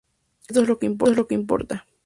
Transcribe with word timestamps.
Eso 0.47 0.63
es 0.63 0.67
lo 0.67 0.79
que 0.79 0.87
importa. 1.35 1.85